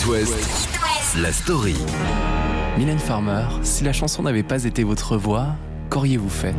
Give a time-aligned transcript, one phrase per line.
[0.00, 0.68] It West,
[1.16, 1.76] la story.
[2.78, 5.48] Mylène Farmer, si la chanson n'avait pas été votre voix,
[5.90, 6.54] qu'auriez-vous fait?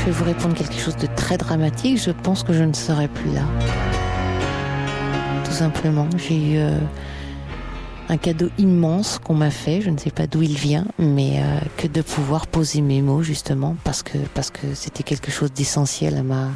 [0.00, 1.98] Je vais vous répondre quelque chose de très dramatique.
[1.98, 3.42] Je pense que je ne serais plus là.
[5.44, 6.08] Tout simplement.
[6.16, 6.78] J'ai eu euh,
[8.08, 9.82] un cadeau immense qu'on m'a fait.
[9.82, 13.22] Je ne sais pas d'où il vient, mais euh, que de pouvoir poser mes mots
[13.22, 16.48] justement parce que parce que c'était quelque chose d'essentiel à ma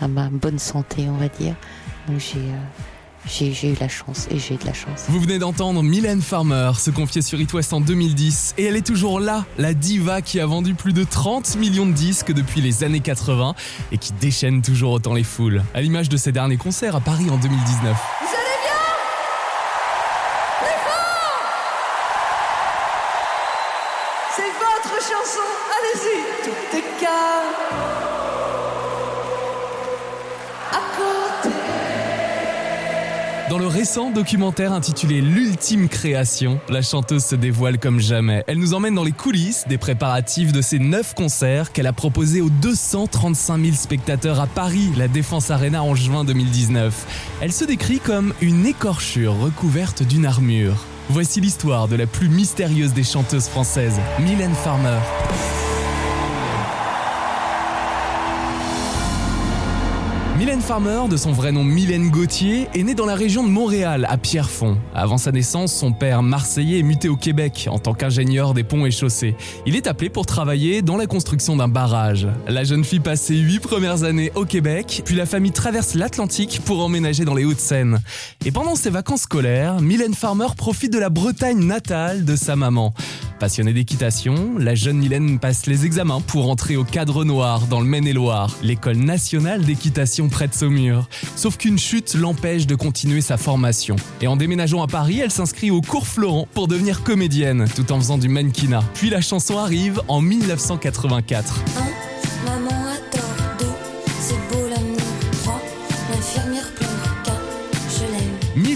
[0.00, 1.54] à ma bonne santé, on va dire.
[2.08, 2.56] Donc j'ai euh,
[3.26, 5.04] j'ai eu la chance et j'ai de la chance.
[5.08, 8.86] Vous venez d'entendre Mylène Farmer se confier sur It West en 2010 et elle est
[8.86, 12.84] toujours là, la diva qui a vendu plus de 30 millions de disques depuis les
[12.84, 13.54] années 80
[13.92, 17.30] et qui déchaîne toujours autant les foules, à l'image de ses derniers concerts à Paris
[17.30, 18.49] en 2019.
[33.60, 38.42] Le récent documentaire intitulé L'ultime création, la chanteuse se dévoile comme jamais.
[38.46, 42.40] Elle nous emmène dans les coulisses des préparatifs de ses 9 concerts qu'elle a proposés
[42.40, 47.34] aux 235 000 spectateurs à Paris, la Défense Arena en juin 2019.
[47.42, 50.86] Elle se décrit comme une écorchure recouverte d'une armure.
[51.10, 55.00] Voici l'histoire de la plus mystérieuse des chanteuses françaises, Mylène Farmer.
[60.40, 64.06] Mylène Farmer, de son vrai nom Mylène Gauthier, est née dans la région de Montréal,
[64.08, 64.78] à Pierrefonds.
[64.94, 68.86] Avant sa naissance, son père marseillais est muté au Québec en tant qu'ingénieur des ponts
[68.86, 69.36] et chaussées.
[69.66, 72.26] Il est appelé pour travailler dans la construction d'un barrage.
[72.48, 76.62] La jeune fille passe ses huit premières années au Québec, puis la famille traverse l'Atlantique
[76.64, 78.00] pour emménager dans les Hauts-de-Seine.
[78.46, 82.94] Et pendant ses vacances scolaires, Mylène Farmer profite de la Bretagne natale de sa maman.
[83.40, 87.86] Passionnée d'équitation, la jeune Mylène passe les examens pour entrer au cadre noir dans le
[87.86, 91.08] Maine-et-Loire, l'école nationale d'équitation près de Saumur.
[91.36, 93.96] Sauf qu'une chute l'empêche de continuer sa formation.
[94.20, 97.98] Et en déménageant à Paris, elle s'inscrit au cours Florent pour devenir comédienne, tout en
[97.98, 98.82] faisant du mannequinat.
[98.94, 102.09] Puis la chanson arrive en 1984.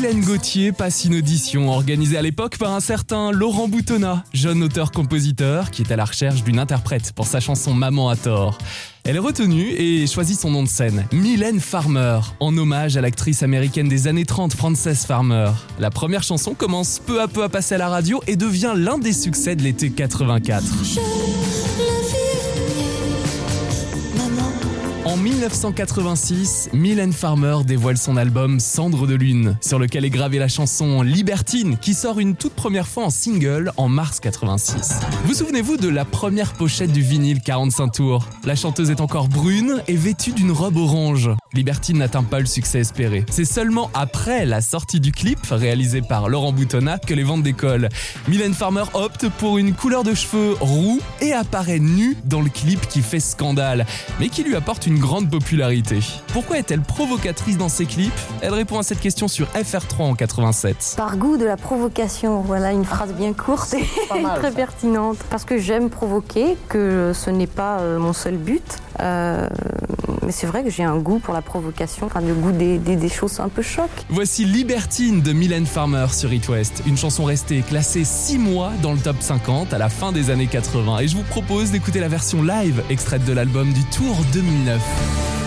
[0.04, 5.70] Mylène Gauthier passe une audition organisée à l'époque par un certain Laurent Boutonnat, jeune auteur-compositeur
[5.70, 8.58] qui est à la recherche d'une interprète pour sa chanson Maman a tort.
[9.04, 13.42] Elle est retenue et choisit son nom de scène, Mylène Farmer, en hommage à l'actrice
[13.42, 15.50] américaine des années 30 Frances Farmer.
[15.78, 18.98] La première chanson commence peu à peu à passer à la radio et devient l'un
[18.98, 20.64] des succès de l'été 84.
[20.84, 22.23] Je l'infirmière.
[22.23, 22.23] Maman,
[25.14, 30.48] En 1986, Mylène Farmer dévoile son album Cendre de Lune, sur lequel est gravée la
[30.48, 34.98] chanson Libertine, qui sort une toute première fois en single en mars 86.
[35.24, 38.28] Vous souvenez-vous de la première pochette du vinyle 45 tours?
[38.44, 41.30] La chanteuse est encore brune et vêtue d'une robe orange.
[41.54, 43.24] Libertine n'atteint pas le succès espéré.
[43.30, 47.88] C'est seulement après la sortie du clip, réalisé par Laurent Boutonnat, que les ventes décollent.
[48.28, 52.88] Mylène Farmer opte pour une couleur de cheveux roux et apparaît nue dans le clip
[52.88, 53.86] qui fait scandale,
[54.18, 56.00] mais qui lui apporte une grande popularité.
[56.32, 58.12] Pourquoi est-elle provocatrice dans ses clips?
[58.40, 60.94] Elle répond à cette question sur FR3 en 87.
[60.96, 65.18] Par goût de la provocation, voilà une phrase bien courte et très pertinente.
[65.30, 68.78] Parce que j'aime provoquer, que ce n'est pas euh, mon seul but.
[69.00, 69.48] Euh,
[70.24, 73.08] mais c'est vrai que j'ai un goût pour la provocation, le goût des, des- des
[73.08, 73.90] choses un peu choc.
[74.08, 78.92] Voici Libertine de Mylène Farmer sur It West, une chanson restée classée 6 mois dans
[78.92, 82.08] le top 50 à la fin des années 80 et je vous propose d'écouter la
[82.08, 85.43] version live extraite de l'album du Tour 2009.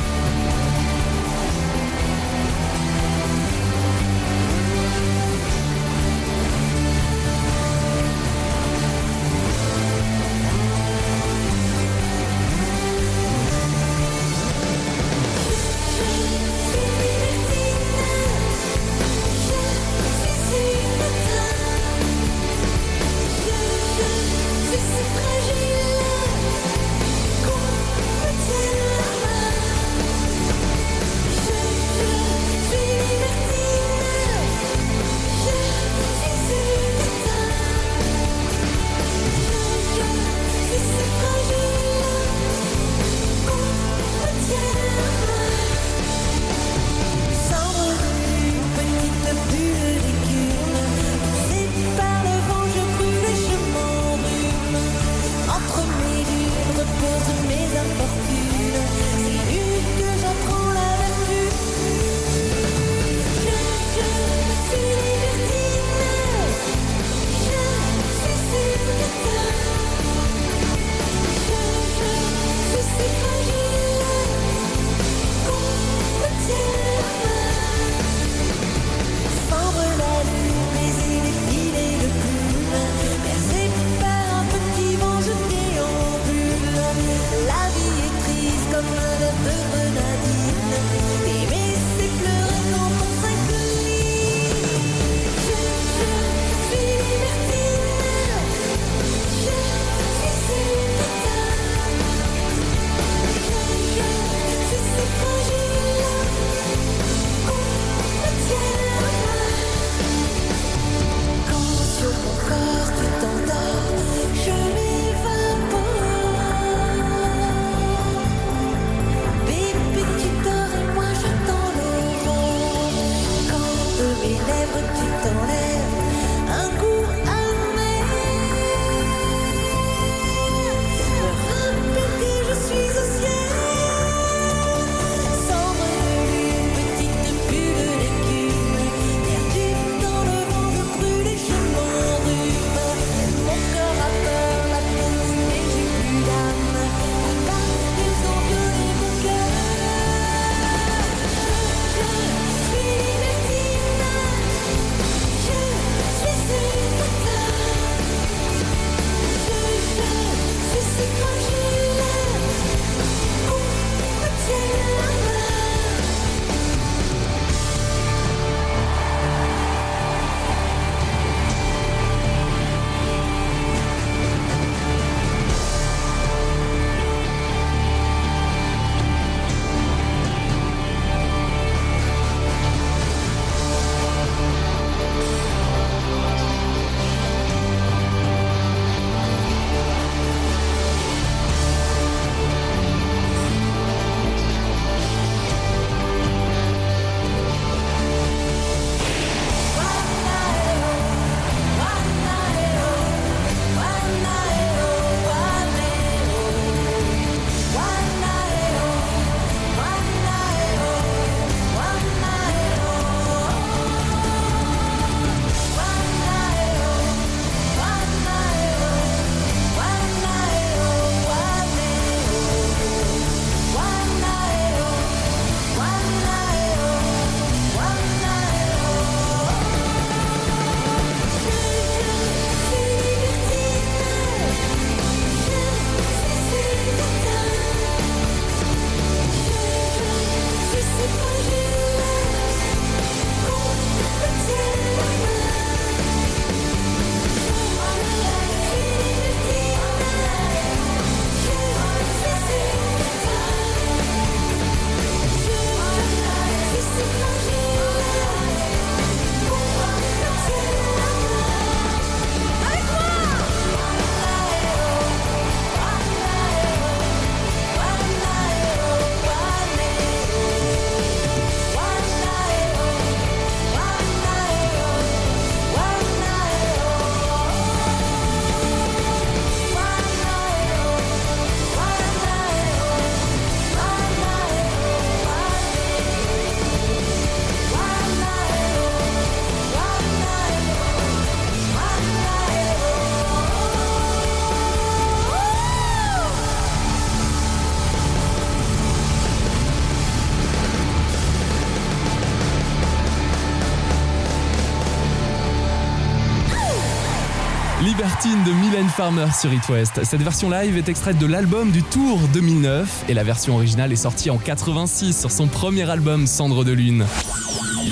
[308.98, 310.04] Farmer sur It West.
[310.04, 313.96] Cette version live est extraite de l'album du Tour 2009 et la version originale est
[313.96, 317.06] sortie en 86 sur son premier album Cendre de Lune.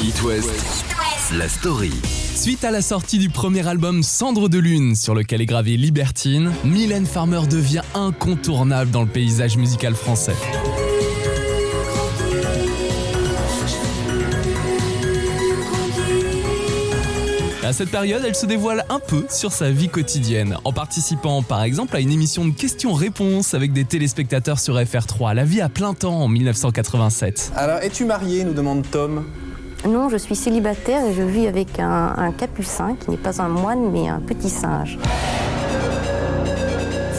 [0.04, 0.50] It West,
[1.38, 1.92] la story.
[2.34, 6.52] Suite à la sortie du premier album Cendre de Lune, sur lequel est gravé Libertine,
[6.64, 10.34] Mylène Farmer devient incontournable dans le paysage musical français.
[17.66, 21.64] À cette période, elle se dévoile un peu sur sa vie quotidienne, en participant par
[21.64, 25.96] exemple à une émission de questions-réponses avec des téléspectateurs sur FR3, La vie à plein
[25.96, 27.54] temps en 1987.
[27.56, 29.26] Alors, es-tu marié nous demande Tom.
[29.84, 33.50] Non, je suis célibataire et je vis avec un, un capucin qui n'est pas un
[33.50, 35.00] moine mais un petit singe.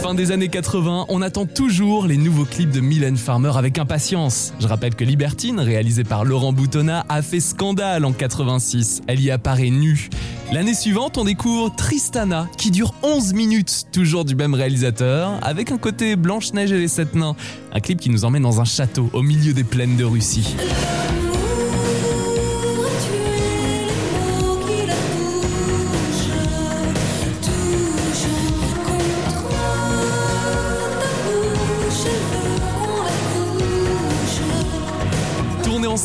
[0.07, 4.53] Fin des années 80, on attend toujours les nouveaux clips de Mylène Farmer avec impatience.
[4.57, 9.01] Je rappelle que Libertine, réalisé par Laurent Boutonnat, a fait scandale en 86.
[9.07, 10.09] Elle y apparaît nue.
[10.53, 15.77] L'année suivante, on découvre Tristana, qui dure 11 minutes, toujours du même réalisateur, avec un
[15.77, 17.35] côté Blanche-Neige et les Sept Nains.
[17.73, 20.55] Un clip qui nous emmène dans un château au milieu des plaines de Russie.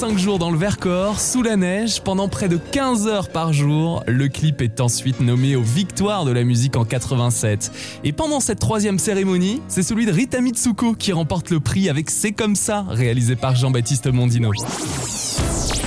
[0.02, 4.02] 5 jours dans le Vercors, sous la neige, pendant près de 15 heures par jour,
[4.09, 7.71] le clip est ensuite nommé aux Victoires de la musique en 87.
[8.02, 12.11] Et pendant cette troisième cérémonie, c'est celui de Rita Mitsuko qui remporte le prix avec
[12.11, 14.50] C'est comme ça, réalisé par Jean-Baptiste Mondino.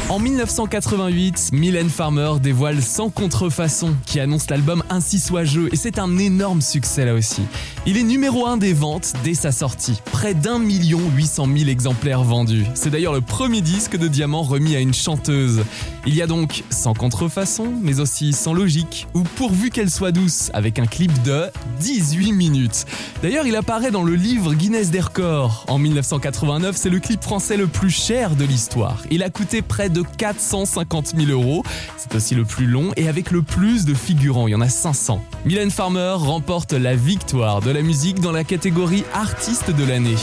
[0.07, 5.97] En 1988, Mylène Farmer dévoile Sans contrefaçon, qui annonce l'album Ainsi soit jeu, et c'est
[5.97, 7.41] un énorme succès là aussi.
[7.87, 9.99] Il est numéro 1 des ventes dès sa sortie.
[10.11, 12.65] Près d'un million 800 000 exemplaires vendus.
[12.75, 15.63] C'est d'ailleurs le premier disque de Diamant remis à une chanteuse.
[16.05, 20.51] Il y a donc sans contrefaçon, mais aussi sans logique, ou pourvu qu'elle soit douce,
[20.53, 21.47] avec un clip de
[21.79, 22.85] 18 minutes.
[23.23, 25.65] D'ailleurs, il apparaît dans le livre Guinness des records.
[25.67, 29.01] En 1989, c'est le clip français le plus cher de l'histoire.
[29.09, 31.63] Il a coûté près de 450 000 euros.
[31.97, 34.47] C'est aussi le plus long et avec le plus de figurants.
[34.47, 35.23] Il y en a 500.
[35.45, 40.15] Mylène Farmer remporte la victoire de la musique dans la catégorie artiste de l'année.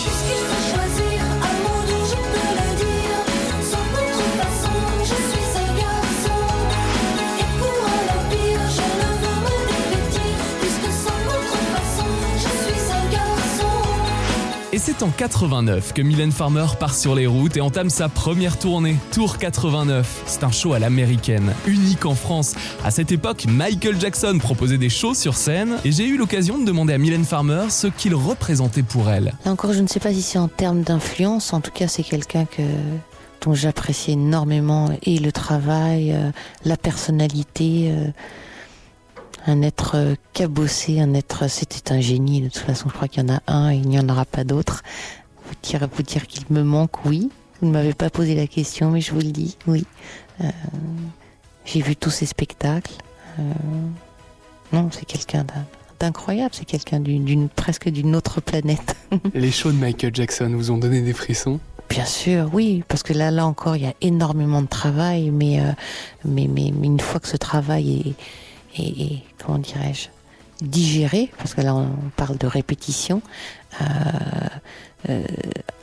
[14.84, 18.96] C'est en 89 que Mylène Farmer part sur les routes et entame sa première tournée,
[19.12, 20.24] Tour 89.
[20.26, 22.56] C'est un show à l'américaine, unique en France.
[22.84, 26.64] À cette époque, Michael Jackson proposait des shows sur scène et j'ai eu l'occasion de
[26.64, 29.34] demander à Mylène Farmer ce qu'il représentait pour elle.
[29.44, 31.52] Encore, je ne sais pas si c'est en termes d'influence.
[31.52, 32.62] En tout cas, c'est quelqu'un que
[33.42, 36.30] dont j'apprécie énormément et le travail, euh,
[36.64, 38.08] la personnalité, euh,
[39.46, 41.48] un être euh, cabossé, un être.
[41.48, 42.40] C'était un génie.
[42.42, 44.24] De toute façon, je crois qu'il y en a un et il n'y en aura
[44.24, 44.82] pas d'autre.
[45.46, 47.30] Vous dire, vous dire qu'il me manque, oui.
[47.60, 49.84] Vous ne m'avez pas posé la question, mais je vous le dis, oui.
[50.40, 50.48] Euh,
[51.64, 52.94] J'ai vu tous ces spectacles.
[53.38, 53.42] Euh,
[54.72, 55.44] non, c'est quelqu'un
[56.00, 56.50] d'incroyable.
[56.52, 58.96] C'est quelqu'un d'une d'une- presque d'une autre planète.
[59.34, 61.60] Les shows de Michael Jackson vous ont donné des frissons?
[61.88, 65.60] Bien sûr, oui, parce que là, là encore, il y a énormément de travail, mais,
[65.60, 65.72] euh,
[66.24, 68.14] mais, mais, mais une fois que ce travail est,
[68.76, 70.08] est- est, comment dirais-je,
[70.64, 73.20] digéré, parce que là, on parle de répétition,
[73.80, 73.84] euh,
[75.08, 75.24] euh,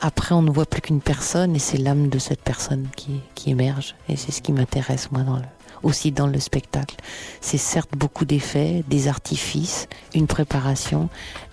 [0.00, 3.50] après, on ne voit plus qu'une personne, et c'est l'âme de cette personne qui, qui
[3.50, 5.42] émerge, et c'est ce qui m'intéresse, moi, dans le,
[5.82, 6.96] aussi dans le spectacle.
[7.40, 11.08] C'est certes beaucoup d'effets, des artifices, une préparation,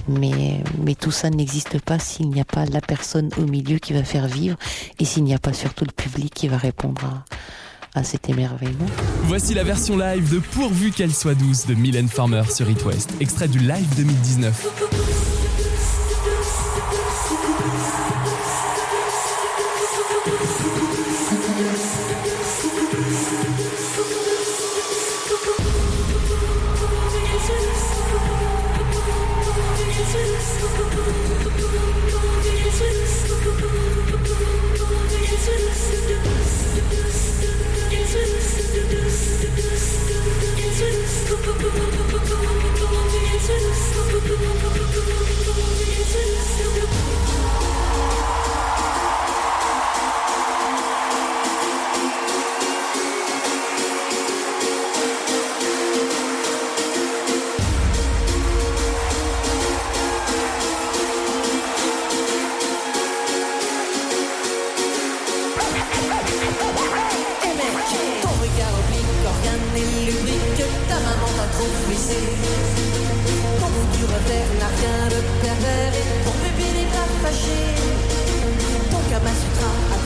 [0.07, 3.91] mais, mais tout ça n'existe pas s'il n'y a pas la personne au milieu qui
[3.93, 4.57] va faire vivre
[4.99, 7.23] et s'il n'y a pas surtout le public qui va répondre à,
[7.97, 8.85] à cet émerveillement.
[9.23, 13.11] Voici la version live de Pourvu qu'elle soit douce de Mylène Farmer sur It West,
[13.19, 15.26] extrait du live 2019.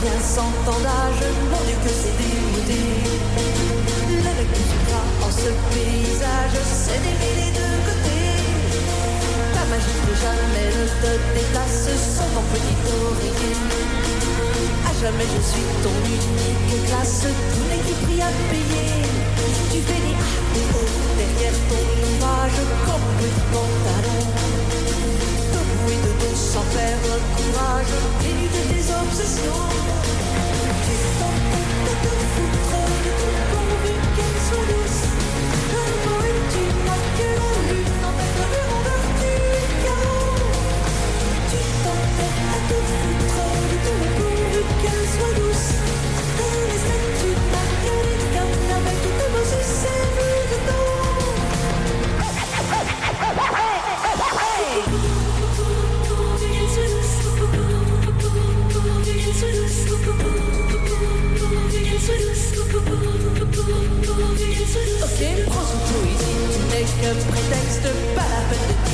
[0.02, 2.82] Bien cent ans d'âge, mon Dieu que c'est démodé.
[4.10, 4.50] Le mec
[4.82, 8.34] crois en ce paysage, c'est les deux côtés.
[9.54, 11.86] Ta magie que jamais ne te déplace
[12.18, 13.54] sans ton petit oreiller.
[14.86, 17.22] À jamais je suis ton unique classe,
[17.54, 19.06] tous les qui à payer.
[19.70, 24.22] Tu des ah des oh derrière ton ouvrage comme petit pantalon.
[26.34, 27.92] Sans perdre courage,
[28.24, 29.66] et de tes obsessions.
[30.84, 35.02] Tu t'entends de te foutre de tout pourvu qu'elle soit douce.
[35.72, 37.81] Un mot et tu n'as que la
[64.74, 67.82] Ok, prends son poésie, tu n'es qu'un prétexte,
[68.14, 68.91] pas la peine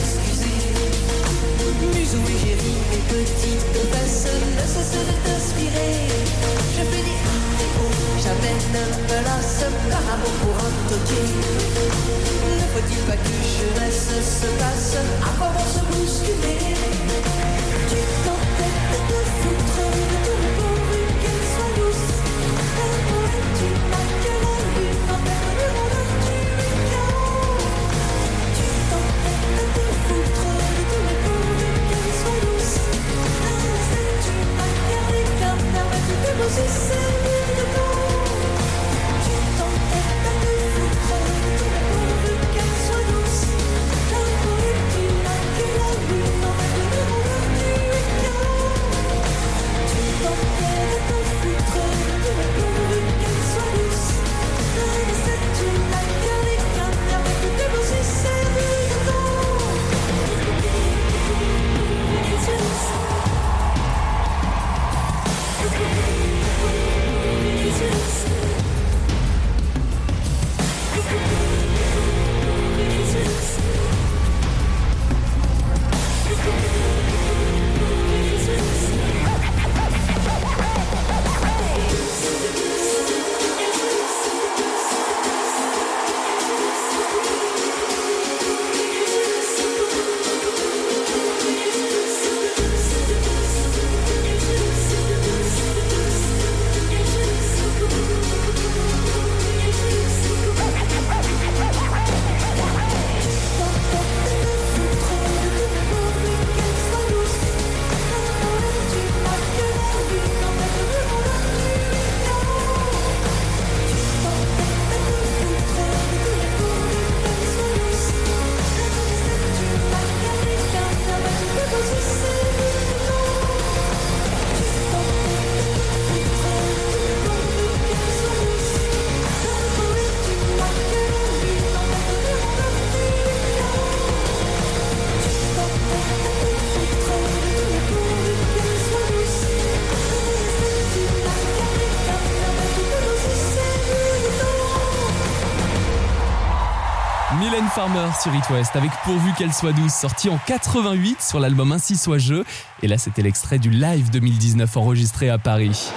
[147.78, 151.96] Farmer sur It West avec Pourvu qu'elle soit douce, sorti en 88 sur l'album Ainsi
[151.96, 152.42] soit je.
[152.82, 155.92] Et là, c'était l'extrait du live 2019 enregistré à Paris.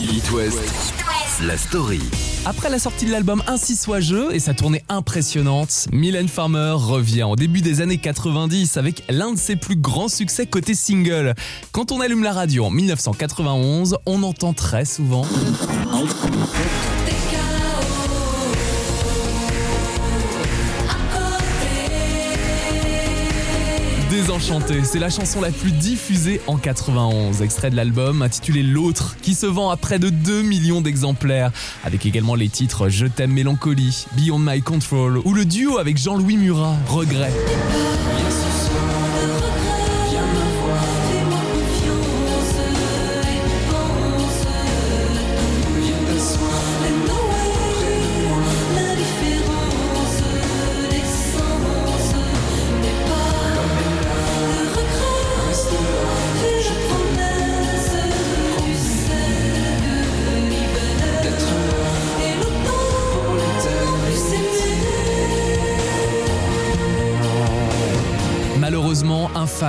[0.00, 0.94] It West,
[1.42, 2.00] la story.
[2.46, 7.24] Après la sortie de l'album Ainsi soit je et sa tournée impressionnante, Mylène Farmer revient
[7.24, 11.34] au début des années 90 avec l'un de ses plus grands succès côté single.
[11.72, 15.26] Quand on allume la radio en 1991, on entend très souvent
[24.40, 29.44] C'est la chanson la plus diffusée en 91, extrait de l'album intitulé L'autre, qui se
[29.44, 31.52] vend à près de 2 millions d'exemplaires,
[31.84, 36.38] avec également les titres Je t'aime mélancolie, Beyond My Control ou le duo avec Jean-Louis
[36.38, 37.32] Murat, Regret.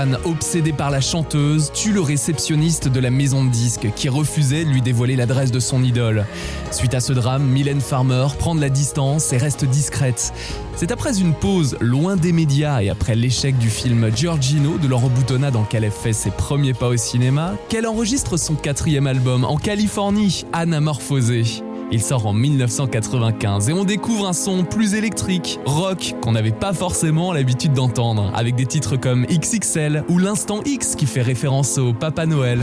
[0.02, 3.88] Malheureusement, un fan obsédé par la chanteuse tue le réceptionniste de la maison de disques
[3.96, 6.26] qui refusait de lui dévoiler l'adresse de son idole.
[6.72, 10.34] Suite à ce drame, Mylène Farmer prend de la distance et reste discrète.
[10.76, 15.10] C'est après une pause loin des médias et après l'échec du film Giorgino de Laure
[15.10, 19.44] Boutonnat dans lequel elle fait ses premiers pas au cinéma qu'elle enregistre son quatrième album
[19.44, 21.64] en Californie, Anamorphosé.
[21.94, 26.72] Il sort en 1995 et on découvre un son plus électrique, rock, qu'on n'avait pas
[26.72, 31.94] forcément l'habitude d'entendre, avec des titres comme XXL ou l'Instant X qui fait référence au
[31.94, 32.62] Papa Noël.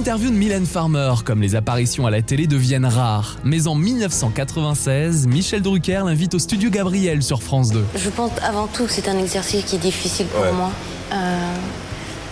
[0.00, 3.36] Interviews de Mylène Farmer, comme les apparitions à la télé, deviennent rares.
[3.44, 7.84] Mais en 1996, Michel Drucker l'invite au studio Gabriel sur France 2.
[7.96, 10.52] Je pense avant tout que c'est un exercice qui est difficile pour Ouais.
[10.52, 10.70] moi.
[11.12, 11.38] Euh,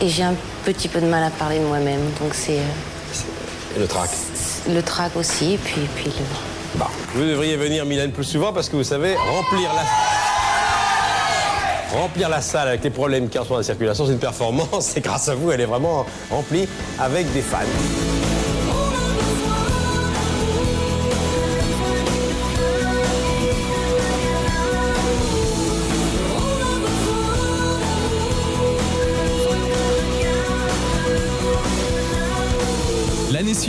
[0.01, 0.33] et j'ai un
[0.65, 2.01] petit peu de mal à parler de moi-même.
[2.23, 4.09] Donc c'est euh, Et le trac.
[4.67, 6.85] le trac aussi, et puis, puis le...
[7.15, 9.83] Vous devriez venir, Mylène, plus souvent parce que vous savez, remplir la.
[11.93, 14.97] Remplir la salle avec les problèmes a en ce moment de circulation, c'est une performance
[14.97, 18.18] et grâce à vous, elle est vraiment remplie avec des fans.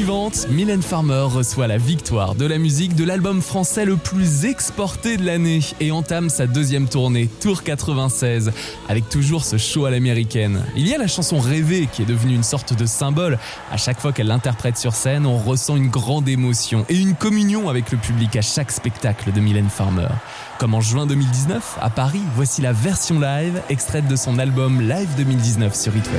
[0.10, 5.18] Suivante, Mylène Farmer reçoit la victoire de la musique de l'album français le plus exporté
[5.18, 8.52] de l'année et entame sa deuxième tournée, Tour 96,
[8.88, 10.66] avec toujours ce show à l'américaine.
[10.76, 13.38] Il y a la chanson Rêver qui est devenue une sorte de symbole.
[13.72, 17.70] À chaque fois qu'elle l'interprète sur scène, on ressent une grande émotion et une communion
[17.70, 20.10] avec le public à chaque spectacle de Mylène Farmer.
[20.58, 25.10] Comme en juin 2019, à Paris, voici la version live extraite de son album Live
[25.18, 26.10] 2019 sur It.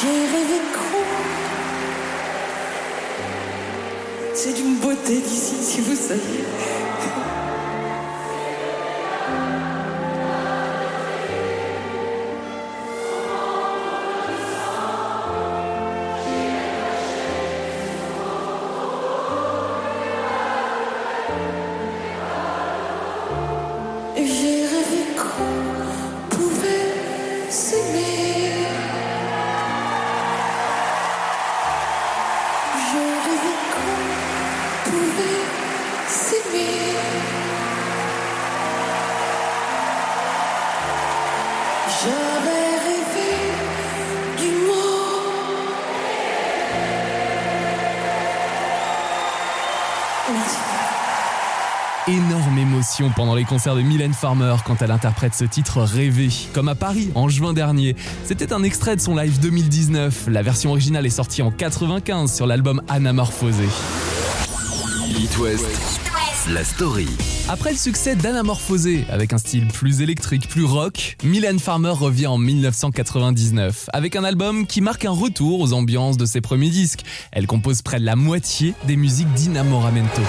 [0.00, 0.54] J'ai rêvé.
[4.34, 6.44] C'est d'une beauté d'ici, si vous saviez.
[53.16, 57.10] Pendant les concerts de Mylène Farmer quand elle interprète ce titre Rêvé, comme à Paris
[57.16, 57.96] en juin dernier.
[58.24, 60.28] C'était un extrait de son live 2019.
[60.28, 63.64] La version originale est sortie en 95 sur l'album Anamorphosé.
[65.08, 65.66] It West,
[66.48, 67.08] la story.
[67.48, 72.38] Après le succès d'Anamorphosé, avec un style plus électrique, plus rock, Mylène Farmer revient en
[72.38, 77.02] 1999 avec un album qui marque un retour aux ambiances de ses premiers disques.
[77.32, 80.22] Elle compose près de la moitié des musiques d'Inamoramento.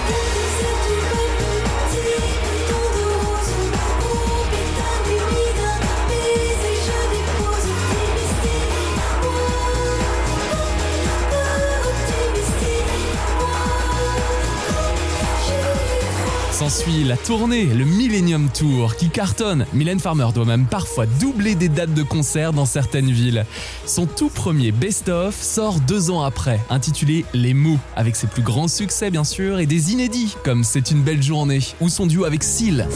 [17.06, 19.64] La tournée, le Millennium Tour, qui cartonne.
[19.72, 23.46] Mylène Farmer doit même parfois doubler des dates de concert dans certaines villes.
[23.86, 28.68] Son tout premier best-of sort deux ans après, intitulé Les mots, avec ses plus grands
[28.68, 32.42] succès bien sûr et des inédits comme C'est une belle journée ou son duo avec
[32.42, 32.88] Seal.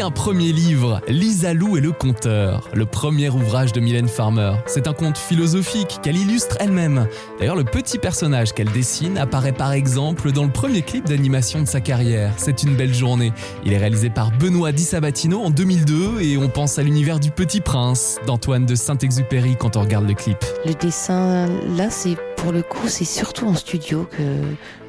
[0.00, 4.52] Un premier livre, Lisa Lou et le conteur, le premier ouvrage de Mylène Farmer.
[4.66, 7.08] C'est un conte philosophique qu'elle illustre elle-même.
[7.38, 11.66] D'ailleurs, le petit personnage qu'elle dessine apparaît par exemple dans le premier clip d'animation de
[11.66, 12.32] sa carrière.
[12.36, 13.32] C'est une belle journée.
[13.64, 17.30] Il est réalisé par Benoît Di Sabatino en 2002 et on pense à l'univers du
[17.30, 20.38] Petit Prince d'Antoine de Saint-Exupéry quand on regarde le clip.
[20.64, 24.22] Le dessin, là, c'est pour le coup, c'est surtout en studio que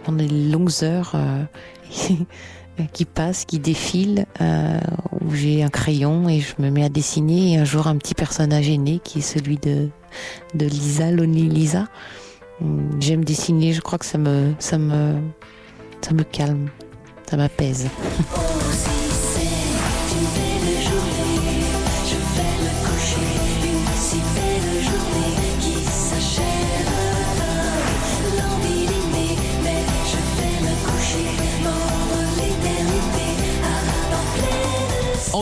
[0.03, 1.43] pendant les longues heures euh,
[2.93, 4.79] qui passent, qui défilent, euh,
[5.21, 7.53] où j'ai un crayon et je me mets à dessiner.
[7.53, 9.89] Et un jour, un petit personnage est né qui est celui de,
[10.55, 11.87] de Lisa, Lonely Lisa.
[12.61, 15.15] Hum, J'aime dessiner, je crois que ça me, ça me,
[16.01, 16.69] ça me calme,
[17.29, 17.87] ça m'apaise.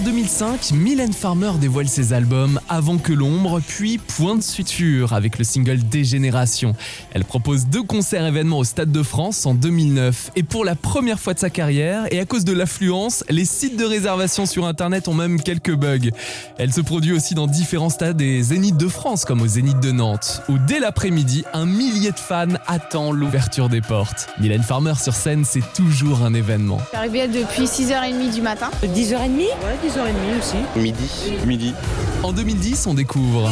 [0.08, 5.44] 2005, Mylène Farmer dévoile ses albums Avant que l'ombre, puis Point de suture avec le
[5.44, 6.76] single Dégénération.
[7.14, 10.32] Elle propose deux concerts événements au Stade de France en 2009.
[10.38, 13.76] Et pour la première fois de sa carrière, et à cause de l'affluence, les sites
[13.76, 16.10] de réservation sur Internet ont même quelques bugs.
[16.58, 19.92] Elle se produit aussi dans différents stades et zéniths de France, comme au Zénith de
[19.92, 24.30] Nantes, où dès l'après-midi, un millier de fans attend l'ouverture des portes.
[24.40, 26.78] Mylène Farmer sur scène, c'est toujours un événement.
[26.80, 28.72] Je suis arrivée depuis 6h30 du matin.
[28.82, 29.97] 10h30 Ouais, 10h30
[30.38, 30.58] aussi.
[30.76, 31.10] Midi.
[31.46, 31.74] Midi.
[32.24, 33.50] En 2010, on découvre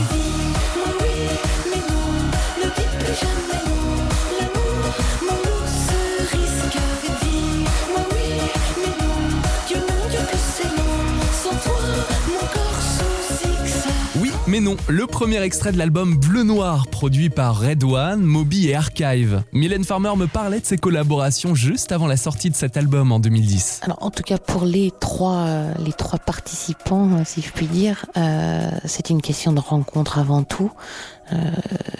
[14.55, 18.75] mais non, le premier extrait de l'album Bleu Noir, produit par Red One, Moby et
[18.75, 19.43] Archive.
[19.51, 23.19] Mylène Farmer me parlait de ses collaborations juste avant la sortie de cet album en
[23.19, 23.81] 2010.
[23.83, 27.65] Alors, en tout cas, pour les trois, euh, les trois participants, euh, si je puis
[27.65, 30.71] dire, euh, c'est une question de rencontre avant tout.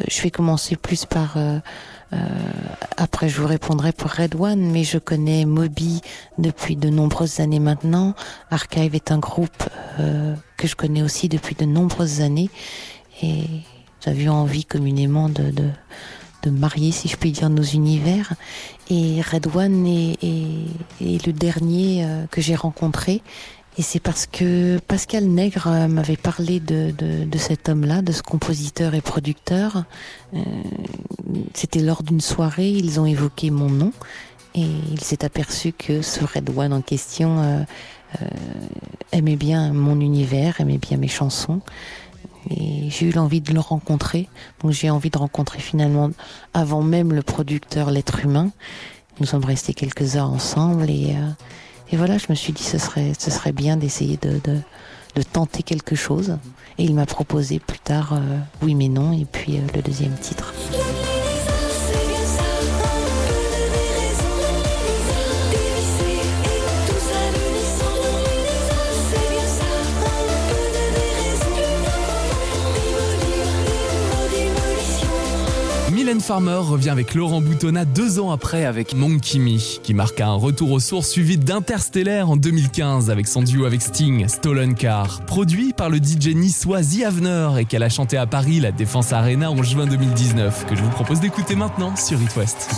[0.07, 1.35] Je vais commencer plus par.
[2.95, 5.99] après, je vous répondrai pour Red One, mais je connais Moby
[6.37, 8.13] depuis de nombreuses années maintenant.
[8.49, 9.63] Archive est un groupe
[10.57, 12.49] que je connais aussi depuis de nombreuses années,
[13.21, 13.43] et
[14.05, 15.69] avions envie communément de, de
[16.45, 18.33] de marier, si je puis dire, nos univers.
[18.89, 20.17] Et Red One est,
[21.01, 23.21] le dernier euh, que j'ai rencontré.
[23.77, 28.11] Et c'est parce que Pascal Nègre euh, m'avait parlé de, de, de cet homme-là, de
[28.11, 29.85] ce compositeur et producteur.
[30.35, 30.39] Euh,
[31.53, 33.91] C'était lors d'une soirée, ils ont évoqué mon nom.
[34.53, 37.65] Et il s'est aperçu que ce Red One en question
[39.11, 41.61] aimait bien mon univers, aimait bien mes chansons.
[42.49, 44.29] Et j'ai eu l'envie de le rencontrer.
[44.61, 46.11] Donc j'ai envie de rencontrer finalement,
[46.53, 48.51] avant même le producteur, l'être humain.
[49.19, 51.29] Nous sommes restés quelques heures ensemble et, euh,
[51.91, 54.61] et voilà, je me suis dit ce serait, ce serait bien d'essayer de, de,
[55.31, 56.37] tenter quelque chose.
[56.77, 60.13] Et il m'a proposé plus tard euh, Oui mais non et puis euh, le deuxième
[60.15, 60.53] titre.
[76.05, 80.33] Mylène Farmer revient avec Laurent Boutonnat deux ans après avec Monkey Me, qui marque un
[80.33, 85.73] retour aux sources suivi d'Interstellaire en 2015 avec son duo avec Sting, Stolen Car, produit
[85.73, 89.63] par le DJ niçois The et qu'elle a chanté à Paris, la Défense Arena en
[89.63, 92.69] juin 2019, que je vous propose d'écouter maintenant sur It.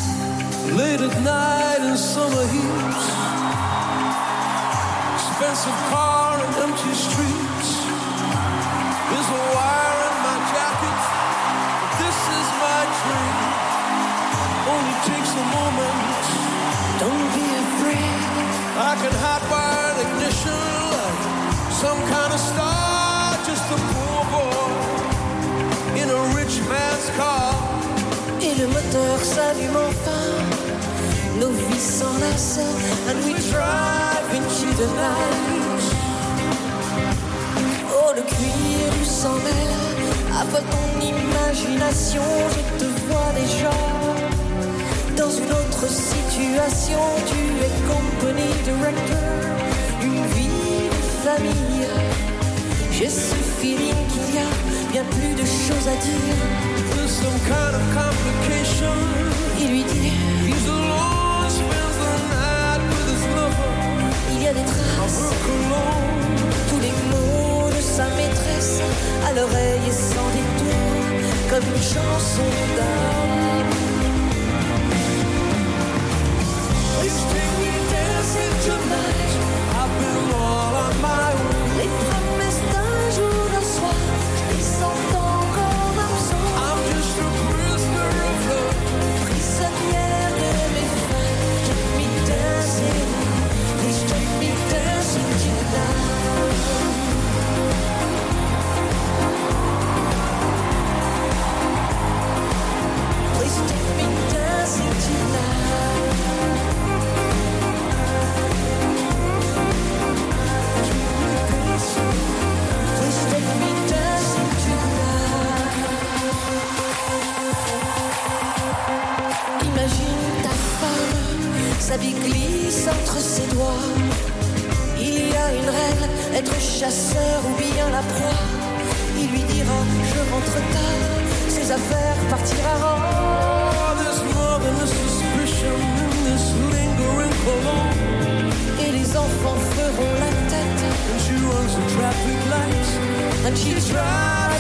[28.42, 30.22] Et le moteur s'allume enfin,
[31.40, 31.52] nos
[33.10, 35.86] and we drive into the night.
[37.92, 39.06] Oh, le cuir du
[40.62, 43.72] ton imagination, je te vois déjà.
[45.16, 49.28] Dans une autre situation, tu es company director,
[50.02, 51.88] une vie de famille.
[52.92, 54.50] J'ai ce feeling qu'il y a
[54.92, 56.36] bien plus de choses à dire.
[56.96, 58.96] There's some kind of complication.
[59.60, 60.12] Il lui dit
[60.48, 63.74] He's alone, spends the night with his lover.
[64.34, 65.30] Il y a des traces,
[66.70, 68.82] tous les mots de sa maîtresse
[69.30, 73.17] à l'oreille et sans détour, comme une chanson d'amour.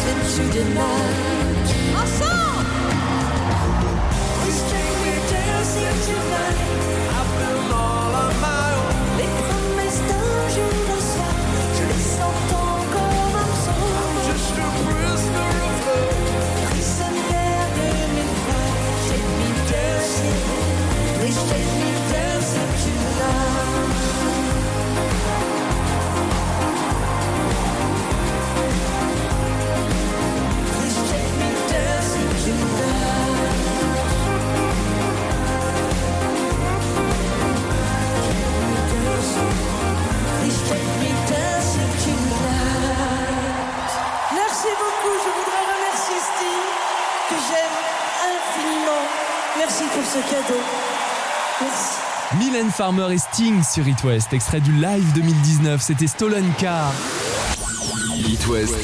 [0.07, 2.36] Into the night.
[49.97, 50.59] Pour ce cadeau.
[51.61, 51.97] Merci.
[52.37, 56.91] Mylène Farmer et Sting sur It West, extrait du live 2019, c'était Stolen Car.
[58.17, 58.75] It West,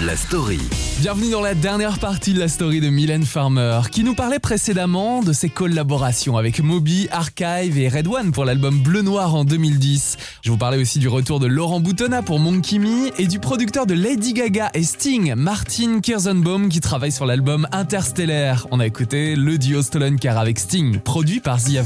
[0.00, 0.89] la story.
[1.00, 5.22] Bienvenue dans la dernière partie de la story de Mylène Farmer, qui nous parlait précédemment
[5.22, 10.18] de ses collaborations avec Moby, Archive et Red One pour l'album Bleu Noir en 2010.
[10.42, 13.86] Je vous parlais aussi du retour de Laurent Boutonnat pour Monkey Me et du producteur
[13.86, 18.66] de Lady Gaga et Sting, Martin Kirzenbaum, qui travaille sur l'album Interstellaire.
[18.70, 21.78] On a écouté le duo Stolen Car avec Sting, produit par The.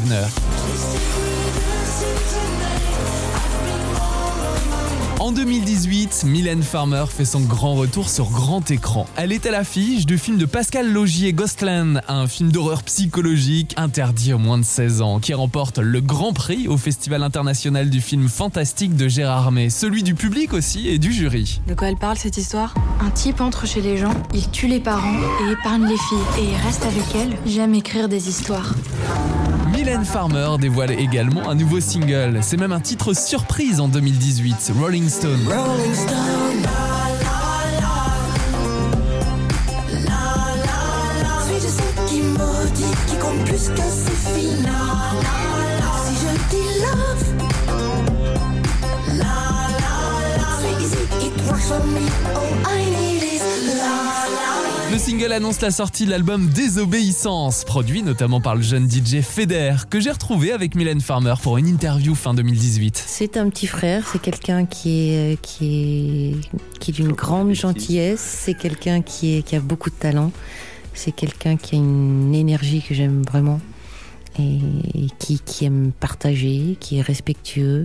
[5.20, 9.06] En 2018, Mylène Farmer fait son grand retour sur grand écran.
[9.16, 14.32] Elle est à l'affiche du film de Pascal Logier Ghostland, un film d'horreur psychologique interdit
[14.34, 18.28] aux moins de 16 ans, qui remporte le grand prix au Festival international du film
[18.28, 21.60] fantastique de Gérard May, celui du public aussi et du jury.
[21.68, 22.74] De quoi elle parle cette histoire?
[23.00, 25.14] Un type entre chez les gens, il tue les parents
[25.46, 26.42] et épargne les filles.
[26.44, 27.38] Et il reste avec elles.
[27.46, 28.74] J'aime écrire des histoires.
[29.74, 32.38] Mylène Farmer dévoile également un nouveau single.
[32.42, 35.40] C'est même un titre surprise en 2018, Rolling Stone.
[35.46, 36.62] Rolling Stone.
[41.46, 44.68] Suis-je celle qui maudit, qui compte plus que ses filles
[46.04, 47.24] Si je dis love,
[50.60, 52.04] suis easy, it works for me.
[52.34, 52.73] All I
[55.24, 59.98] single annonce la sortie de l'album Désobéissance, produit notamment par le jeune DJ Feder, que
[60.00, 63.02] j'ai retrouvé avec Mylène Farmer pour une interview fin 2018.
[63.06, 68.20] C'est un petit frère, c'est quelqu'un qui est, qui est, qui est d'une grande gentillesse,
[68.20, 70.30] c'est quelqu'un qui, est, qui a beaucoup de talent,
[70.92, 73.60] c'est quelqu'un qui a une énergie que j'aime vraiment
[74.38, 74.58] et,
[75.18, 77.84] qui, qui aime partager, qui est respectueux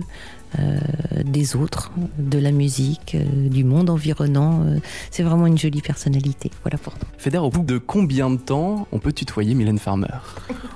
[1.24, 4.64] des autres, de la musique, euh, du monde environnant.
[4.64, 4.78] euh,
[5.10, 6.50] c'est vraiment une jolie personnalité.
[6.62, 7.06] Voilà pour nous.
[7.18, 10.08] Feder, au bout de combien de temps on peut tutoyer Mylène Farmer?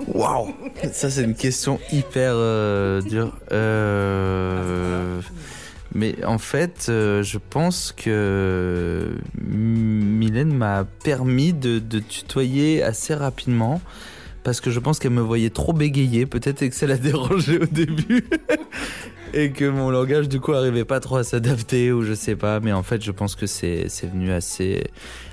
[0.08, 0.52] Waouh
[0.92, 3.36] Ça, c'est une question hyper euh, dure.
[3.52, 5.20] Euh,
[5.94, 13.80] mais en fait, euh, je pense que Mylène m'a permis de, de tutoyer assez rapidement.
[14.42, 16.26] Parce que je pense qu'elle me voyait trop bégayer.
[16.26, 18.24] Peut-être que ça l'a dérangé au début.
[19.34, 22.60] Et que mon langage, du coup, arrivait pas trop à s'adapter ou je sais pas.
[22.60, 24.84] Mais en fait, je pense que c'est venu assez,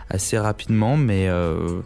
[0.09, 0.97] assez rapidement.
[0.97, 1.79] Mais euh,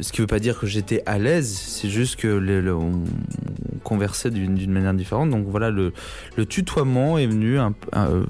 [0.00, 1.48] ce qui veut pas dire que j'étais à l'aise.
[1.56, 5.30] C'est juste que le, on, on conversait d'une manière différente.
[5.30, 5.92] Donc voilà, le,
[6.36, 8.24] le tutoiement est venu un, un-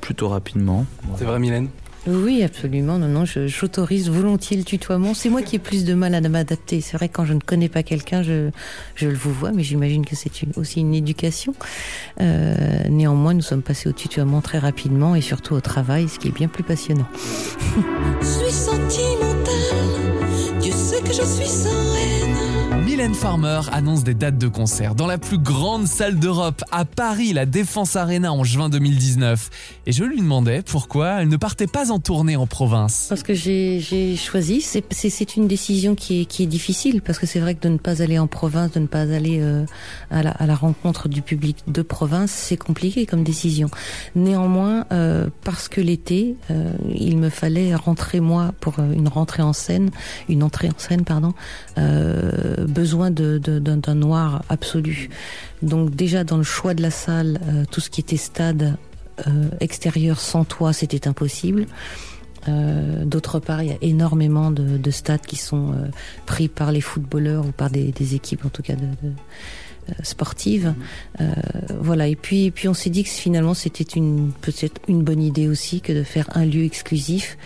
[0.00, 0.86] plutôt rapidement.
[1.16, 1.68] C'est vrai, Mylène?
[2.06, 2.98] Oui, absolument.
[2.98, 5.14] Non, non, j'autorise volontiers le tutoiement.
[5.14, 6.80] C'est moi qui ai plus de mal à m'adapter.
[6.80, 8.50] C'est vrai quand je ne connais pas quelqu'un, je,
[8.94, 11.54] je le vous vois, mais j'imagine que c'est aussi une éducation.
[12.20, 12.54] Euh,
[12.88, 16.34] néanmoins, nous sommes passés au tutoiement très rapidement et surtout au travail, ce qui est
[16.34, 17.08] bien plus passionnant.
[18.20, 21.46] Je suis sentimentale, Dieu sait que je suis.
[22.96, 27.34] Mylène Farmer annonce des dates de concert dans la plus grande salle d'Europe, à Paris,
[27.34, 29.50] la Défense Arena en juin 2019.
[29.84, 33.04] Et je lui demandais pourquoi elle ne partait pas en tournée en province.
[33.10, 37.60] Parce que j'ai choisi, c'est- une décision qui est, difficile, parce que c'est vrai que
[37.60, 39.66] de ne pas aller en province, de ne pas aller euh,
[40.10, 43.68] à, la, rencontre du public de province, c'est compliqué comme décision.
[44.14, 49.52] Néanmoins, euh, parce que l'été, euh, il me fallait rentrer moi pour une rentrée en
[49.52, 49.90] scène,
[50.30, 51.34] une entrée en scène, pardon,
[51.76, 55.08] euh, besoin de- de- d'un noir absolu.
[55.62, 58.76] Donc déjà dans le choix de la salle, euh, tout ce qui était stade
[59.26, 61.66] euh, extérieur sans toit, c'était impossible.
[62.48, 65.74] Euh, D'autre part, il y a énormément de, de stades qui sont
[66.26, 68.86] pris par les footballeurs ou par des, des équipes, en tout cas de,
[70.02, 70.74] sportive.
[71.20, 71.32] Euh,
[71.80, 72.06] voilà.
[72.08, 75.48] Et puis, et puis on s'est dit que finalement c'était une peut-être une bonne idée
[75.48, 77.36] aussi que de faire un lieu exclusif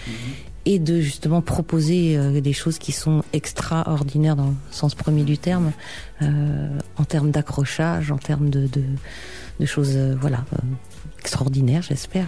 [0.67, 5.39] et de justement proposer euh, des choses qui sont extraordinaires dans le sens premier du
[5.39, 5.73] terme,
[6.23, 8.83] euh, en termes d'accrochage, en termes de, de,
[9.59, 10.59] de choses, euh, voilà, euh,
[11.19, 12.27] extraordinaires, j'espère.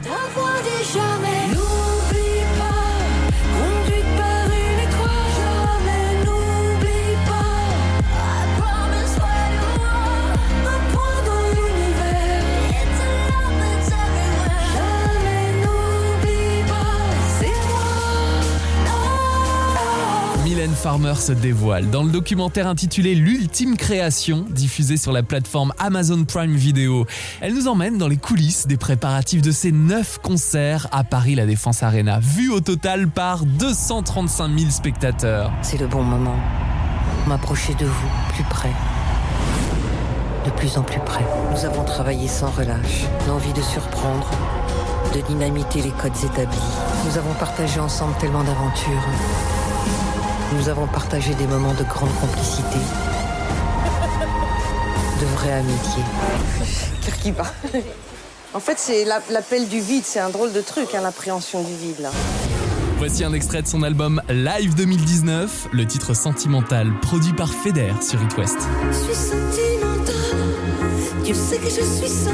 [20.63, 26.25] Mylène Farmer se dévoile dans le documentaire intitulé L'ultime création, diffusé sur la plateforme Amazon
[26.25, 27.05] Prime Video.
[27.41, 31.47] Elle nous emmène dans les coulisses des préparatifs de ses 9 concerts à Paris La
[31.47, 35.51] Défense Arena, vus au total par 235 000 spectateurs.
[35.63, 36.37] C'est le bon moment.
[37.27, 38.71] M'approcher de vous, plus près.
[40.45, 41.25] De plus en plus près.
[41.51, 44.31] Nous avons travaillé sans relâche, l'envie de surprendre,
[45.13, 46.59] de dynamiter les codes établis.
[47.05, 49.09] Nous avons partagé ensemble tellement d'aventures.
[50.55, 52.79] Nous avons partagé des moments de grande complicité.
[55.21, 56.03] De vraie amitié.
[57.03, 57.45] Kirkiba.
[58.55, 61.75] En fait, c'est la- l'appel du vide, c'est un drôle de truc, hein, l'appréhension du
[61.75, 62.11] vide, là.
[62.99, 68.23] Voici un extrait de son album Live 2019, le titre Sentimental, produit par Feder sur
[68.23, 68.59] It West.
[68.91, 70.15] Je suis sentimentale
[71.25, 72.31] Dieu sait que je suis sans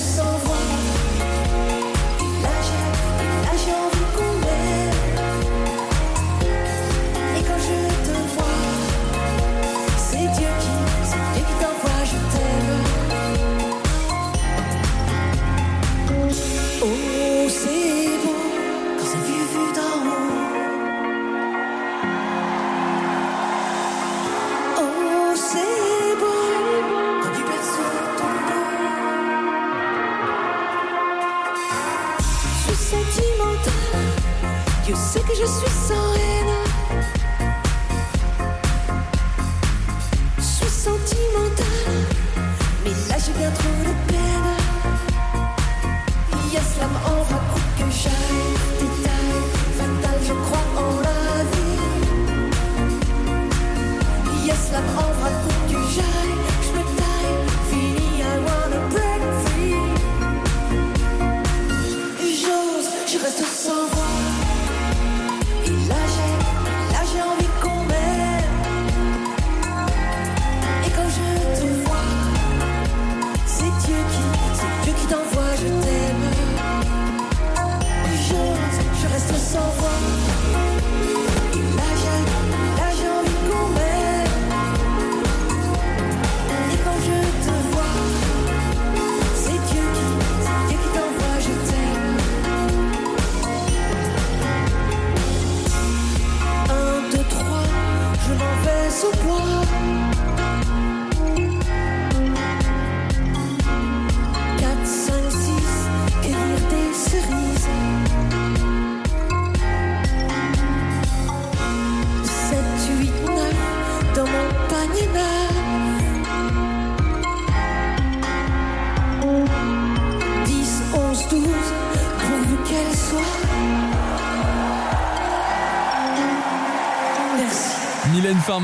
[0.00, 0.59] je reste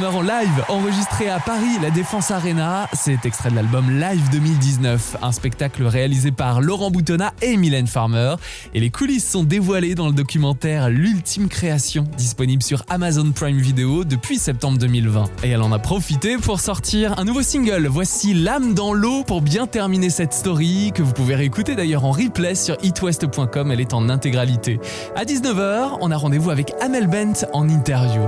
[0.05, 2.87] En live, enregistré à Paris, la Défense Arena.
[2.93, 8.35] C'est extrait de l'album Live 2019, un spectacle réalisé par Laurent Boutonnat et Mylène Farmer.
[8.75, 14.05] Et les coulisses sont dévoilées dans le documentaire L'ultime création, disponible sur Amazon Prime Video
[14.05, 15.25] depuis septembre 2020.
[15.45, 17.87] Et elle en a profité pour sortir un nouveau single.
[17.87, 22.11] Voici L'âme dans l'eau pour bien terminer cette story, que vous pouvez réécouter d'ailleurs en
[22.11, 23.73] replay sur itwest.com.
[23.73, 24.79] Elle est en intégralité.
[25.17, 28.21] À 19h, on a rendez-vous avec Amel Bent en interview.